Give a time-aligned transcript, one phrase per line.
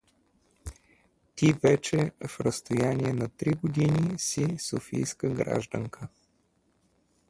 [1.35, 6.07] Ти вече в разстояние на три години си софийска гражданка!